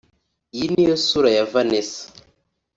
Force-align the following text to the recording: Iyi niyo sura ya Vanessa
Iyi 0.55 0.65
niyo 0.73 0.95
sura 1.07 1.29
ya 1.37 1.45
Vanessa 1.51 2.01